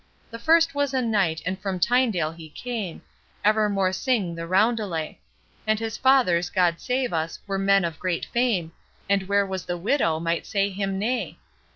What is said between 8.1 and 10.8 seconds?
fame, And where was the widow might say